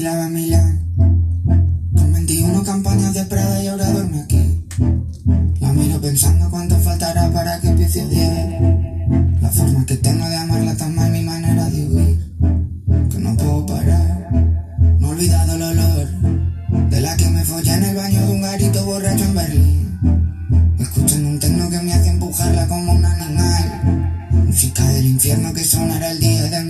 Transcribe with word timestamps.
Con 0.00 0.32
21 2.14 2.62
campanas 2.62 3.12
de 3.12 3.22
Prada 3.26 3.62
y 3.62 3.66
ahora 3.66 3.90
duerme 3.90 4.22
aquí. 4.22 4.64
La 5.60 5.74
miro 5.74 6.00
pensando 6.00 6.48
cuánto 6.48 6.78
faltará 6.78 7.30
para 7.30 7.60
que 7.60 7.68
empiece 7.68 8.00
el 8.00 8.08
día. 8.08 8.60
La 9.42 9.50
forma 9.50 9.84
que 9.84 9.98
tengo 9.98 10.26
de 10.26 10.36
amarla 10.36 10.74
tan 10.74 10.94
mal, 10.94 11.10
mi 11.10 11.22
manera 11.22 11.68
de 11.68 11.86
huir. 11.86 12.18
Que 13.10 13.18
no 13.18 13.36
puedo 13.36 13.66
parar. 13.66 14.30
No 15.00 15.08
he 15.08 15.10
olvidado 15.10 15.56
el 15.56 15.62
olor 15.64 16.08
de 16.88 17.00
la 17.02 17.14
que 17.18 17.28
me 17.28 17.44
follé 17.44 17.74
en 17.74 17.84
el 17.84 17.96
baño 17.96 18.26
de 18.26 18.32
un 18.32 18.40
garito 18.40 18.86
borracho 18.86 19.24
en 19.24 19.34
Berlín. 19.34 19.98
Escuchando 20.78 21.28
un 21.28 21.38
tecno 21.38 21.68
que 21.68 21.82
me 21.82 21.92
hace 21.92 22.08
empujarla 22.08 22.66
como 22.68 22.92
un 22.92 23.04
animal. 23.04 24.06
Música 24.46 24.82
del 24.82 25.04
infierno 25.04 25.52
que 25.52 25.62
sonará 25.62 26.10
el 26.10 26.20
día 26.20 26.42
de 26.44 26.64
mi 26.64 26.69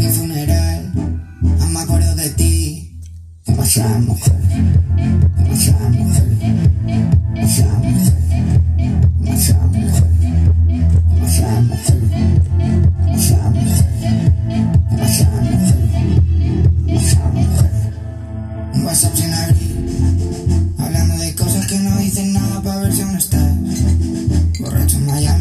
Maya 25.10 25.39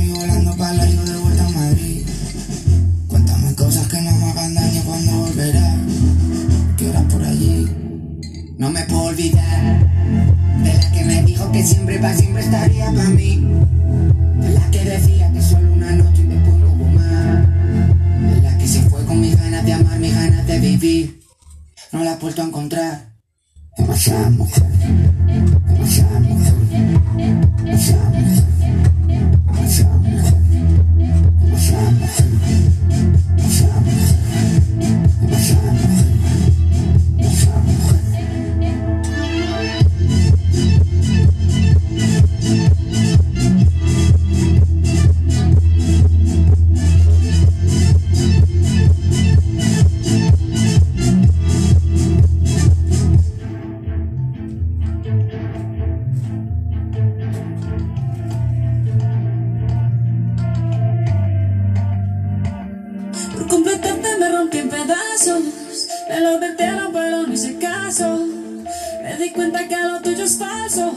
Me 67.90 69.18
di 69.18 69.32
cuenta 69.32 69.68
que 69.68 69.76
lo 69.76 70.00
tuyo 70.00 70.24
es 70.24 70.38
falso. 70.38 70.94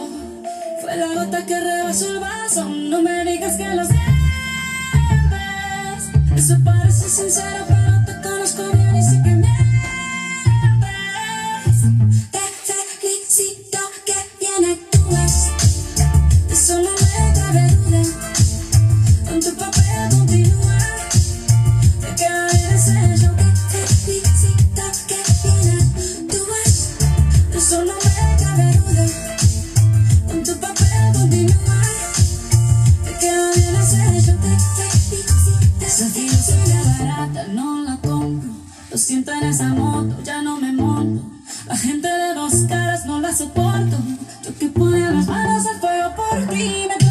Fue 0.82 0.94
la 0.94 1.06
gota 1.06 1.46
que 1.46 1.58
rebasó 1.58 2.10
el 2.10 2.20
vaso. 2.20 2.66
No 2.68 3.00
me 3.00 3.24
digas 3.24 3.56
que 3.56 3.66
lo 3.66 3.82
sientes. 3.86 4.02
Eso 6.36 6.58
parece 6.62 7.08
sincero 7.08 7.64
pero 7.66 8.04
te 8.04 8.20
conozco 8.28 8.64
bien 8.74 8.94
y 8.94 9.02
sé 9.02 9.22
que 9.22 9.30
mientes. 9.30 9.52
moto, 39.72 40.22
ya 40.22 40.42
no 40.42 40.58
me 40.58 40.72
monto. 40.72 41.22
La 41.66 41.76
gente 41.76 42.08
de 42.08 42.34
dos 42.34 42.54
caras 42.68 43.06
no 43.06 43.20
la 43.20 43.34
soporto. 43.34 43.96
Yo 44.44 44.58
que 44.58 44.68
ponía 44.68 45.10
las 45.10 45.26
manos 45.26 45.66
al 45.66 45.80
fuego 45.80 46.14
por 46.16 46.48
ti. 46.48 47.01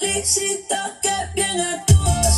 felicito 0.00 0.76
que 1.02 1.10
bien 1.34 1.60
actúa. 1.60 2.29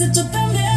se 0.00 0.08
te 0.08 0.24
prende 0.24 0.69